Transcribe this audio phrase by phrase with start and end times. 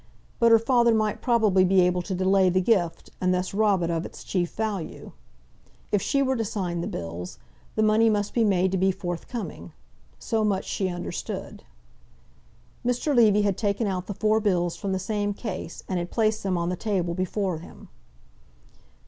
[0.39, 3.91] But her father might probably be able to delay the gift, and thus rob it
[3.91, 5.11] of its chief value.
[5.91, 7.37] If she were to sign the bills,
[7.75, 9.73] the money must be made to be forthcoming.
[10.17, 11.65] So much she understood.
[12.83, 13.15] Mr.
[13.15, 16.57] Levy had taken out the four bills from the same case, and had placed them
[16.57, 17.87] on the table before him.